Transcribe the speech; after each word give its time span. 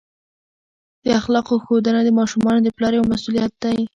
د 1.05 1.05
اخلاقو 1.19 1.55
ښودنه 1.65 1.99
د 2.03 2.09
ماشومانو 2.19 2.59
د 2.63 2.67
پلار 2.75 2.93
یوه 2.97 3.11
مسؤلیت 3.13 3.51
دی. 3.63 3.77